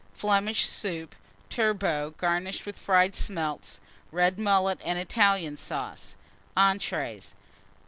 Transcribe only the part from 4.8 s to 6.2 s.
and Italian Sauce.